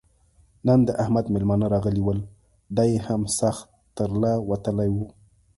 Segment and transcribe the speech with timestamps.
[0.67, 2.19] نن د احمد مېلمانه راغلي ول؛
[2.77, 3.65] دی هم سخت
[3.97, 5.05] تر له وتلی وو.